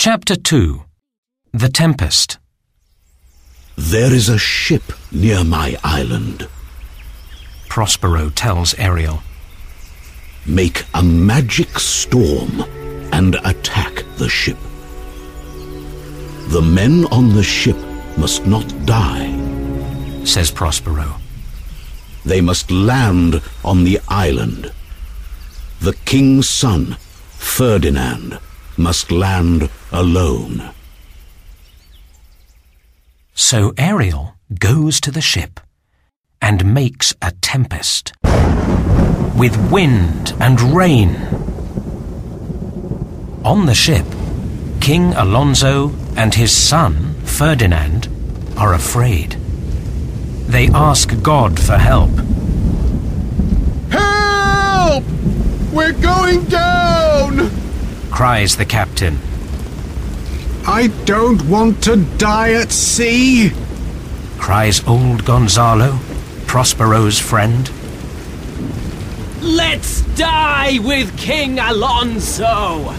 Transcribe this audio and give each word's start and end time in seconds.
Chapter 0.00 0.36
2 0.36 0.84
The 1.52 1.68
Tempest 1.68 2.38
There 3.76 4.12
is 4.12 4.28
a 4.28 4.38
ship 4.38 4.84
near 5.10 5.42
my 5.42 5.76
island. 5.82 6.46
Prospero 7.68 8.30
tells 8.30 8.74
Ariel. 8.74 9.24
Make 10.46 10.84
a 10.94 11.02
magic 11.02 11.80
storm 11.80 12.60
and 13.12 13.34
attack 13.44 14.04
the 14.18 14.28
ship. 14.28 14.58
The 16.50 16.62
men 16.62 17.06
on 17.06 17.34
the 17.34 17.42
ship 17.42 17.78
must 18.16 18.46
not 18.46 18.68
die. 18.86 19.32
says 20.24 20.52
Prospero. 20.52 21.16
They 22.24 22.40
must 22.40 22.70
land 22.70 23.42
on 23.64 23.82
the 23.82 23.98
island. 24.06 24.70
The 25.80 25.94
king's 26.04 26.48
son, 26.48 26.96
Ferdinand, 27.32 28.38
must 28.78 29.10
land 29.10 29.68
alone. 29.92 30.70
So 33.34 33.74
Ariel 33.76 34.34
goes 34.58 35.00
to 35.00 35.10
the 35.10 35.20
ship 35.20 35.60
and 36.40 36.74
makes 36.74 37.14
a 37.20 37.32
tempest 37.40 38.12
with 39.36 39.70
wind 39.70 40.34
and 40.40 40.60
rain. 40.74 41.16
On 43.44 43.66
the 43.66 43.74
ship, 43.74 44.06
King 44.80 45.12
Alonso 45.14 45.92
and 46.16 46.34
his 46.34 46.50
son, 46.50 47.14
Ferdinand, 47.24 48.08
are 48.56 48.74
afraid. 48.74 49.32
They 50.48 50.68
ask 50.68 51.22
God 51.22 51.60
for 51.60 51.76
help. 51.76 52.10
Help! 53.90 55.04
We're 55.72 55.92
going 55.92 56.44
down! 56.46 56.87
Cries 58.18 58.56
the 58.56 58.64
captain. 58.64 59.16
I 60.66 60.88
don't 61.04 61.40
want 61.48 61.84
to 61.84 62.04
die 62.18 62.54
at 62.54 62.72
sea. 62.72 63.52
cries 64.38 64.84
old 64.88 65.24
Gonzalo, 65.24 66.00
Prospero's 66.48 67.20
friend. 67.20 67.70
Let's 69.40 70.00
die 70.16 70.80
with 70.80 71.16
King 71.16 71.60
Alonso! 71.60 72.92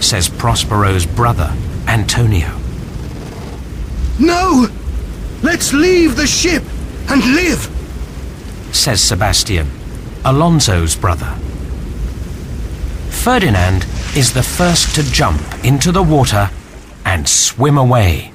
says 0.00 0.30
Prospero's 0.30 1.04
brother, 1.04 1.54
Antonio. 1.86 2.58
No! 4.18 4.68
Let's 5.42 5.74
leave 5.74 6.16
the 6.16 6.26
ship 6.26 6.62
and 7.10 7.22
live. 7.34 7.68
says 8.72 9.02
Sebastian, 9.02 9.70
Alonso's 10.24 10.96
brother. 10.96 11.38
Ferdinand 13.10 13.84
is 14.16 14.32
the 14.32 14.42
first 14.42 14.94
to 14.94 15.02
jump 15.10 15.42
into 15.64 15.90
the 15.90 16.02
water 16.02 16.48
and 17.04 17.28
swim 17.28 17.76
away. 17.76 18.32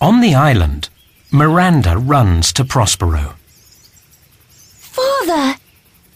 On 0.00 0.20
the 0.20 0.34
island, 0.34 0.88
Miranda 1.30 1.98
runs 1.98 2.52
to 2.54 2.64
Prospero. 2.64 3.34
Father, 4.48 5.56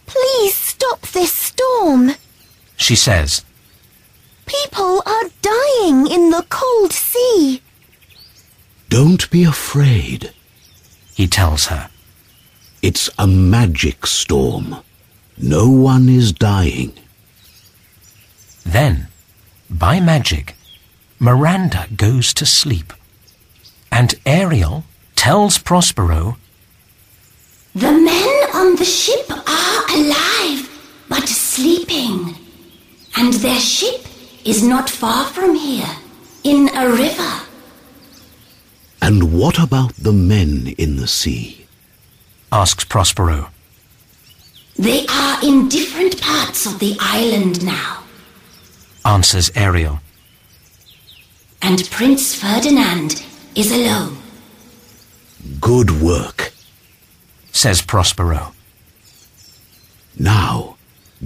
please 0.07 0.57
stop 0.57 1.03
this 1.09 1.33
storm. 1.33 2.13
She 2.77 2.97
says, 2.97 3.45
People 4.47 5.03
are 5.05 5.31
dying 5.43 6.07
in 6.07 6.31
the 6.31 6.47
cold 6.49 6.93
sea. 6.93 7.61
Don't 8.89 9.29
be 9.31 9.45
afraid. 9.45 10.33
he 11.15 11.27
tells 11.27 11.67
her. 11.67 11.91
It's 12.81 13.11
a 13.19 13.27
magic 13.27 14.07
storm. 14.07 14.77
No 15.39 15.69
one 15.69 16.09
is 16.09 16.33
dying. 16.33 16.93
Then, 18.65 19.09
by 19.71 20.01
magic, 20.01 20.55
Miranda 21.19 21.87
goes 21.97 22.35
to 22.35 22.47
sleep. 22.47 22.93
And 23.91 24.15
Ariel 24.25 24.85
tells 25.17 25.59
Prospero 25.59 26.37
The 27.75 27.93
men 27.93 28.35
on 28.55 28.77
the 28.77 28.85
ship 28.85 29.31
are 29.31 29.85
alive, 29.97 30.69
but 31.09 31.29
sleeping. 31.29 32.37
And 33.17 33.33
their 33.35 33.61
ship 33.61 34.07
is 34.45 34.63
not 34.63 34.89
far 34.91 35.27
from 35.27 35.55
here, 35.55 35.91
in 36.45 36.69
a 36.75 36.89
river. 36.89 37.41
And 39.01 39.33
what 39.39 39.59
about 39.59 39.95
the 39.95 40.13
men 40.13 40.75
in 40.79 40.97
the 40.97 41.07
sea? 41.09 41.67
asks 42.51 42.85
Prospero. 42.85 43.51
They 44.83 45.07
are 45.07 45.39
in 45.45 45.69
different 45.69 46.21
parts 46.21 46.67
of 46.67 46.81
the 46.81 46.97
island 46.99 47.65
now. 47.65 48.03
answers 49.05 49.49
Ariel. 49.55 50.01
And 51.63 51.89
Prince 51.89 52.35
Ferdinand 52.35 53.25
is 53.55 53.71
alone. 53.71 54.19
Good 55.61 56.03
work. 56.03 56.53
says 57.53 57.81
Prospero. 57.81 58.55
Now, 60.19 60.77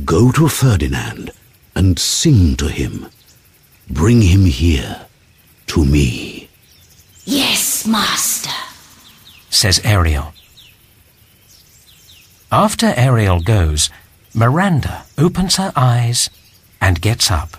go 0.05 0.31
to 0.33 0.49
Ferdinand 0.49 1.31
and 1.75 1.99
sing 1.99 2.57
to 2.57 2.69
him. 2.69 3.07
Bring 3.89 4.21
him 4.21 4.45
here, 4.45 5.07
to 5.69 5.83
me. 5.83 6.51
Yes, 7.25 7.87
master. 7.87 8.51
says 9.49 9.81
Ariel. 9.83 10.35
After 12.53 12.93
Ariel 12.97 13.41
goes, 13.41 13.91
Miranda 14.35 15.05
opens 15.19 15.57
her 15.57 15.73
eyes 15.75 16.31
and 16.81 17.01
gets 17.01 17.31
up. 17.31 17.57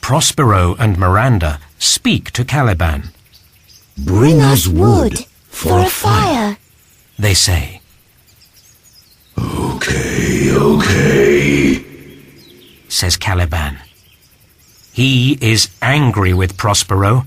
Prospero 0.00 0.76
and 0.78 0.96
Miranda 0.96 1.60
speak 1.78 2.30
to 2.32 2.44
Caliban. 2.44 3.10
Bring, 3.98 4.40
us 4.40 4.66
wood 4.66 5.18
for, 5.48 5.80
a 5.80 5.86
fire. 5.90 6.56
They 7.18 7.34
say, 7.34 7.80
Okay, 9.38 10.52
okay. 10.54 11.84
says 12.88 13.16
Caliban. 13.16 13.78
He 14.92 15.36
is 15.42 15.68
angry 15.82 16.32
with 16.32 16.56
Prospero. 16.56 17.26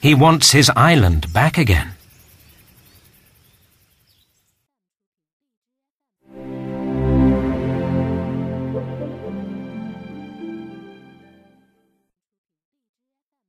He 0.00 0.14
wants 0.14 0.50
his 0.50 0.70
island 0.74 1.32
back 1.32 1.58
again. 1.58 1.92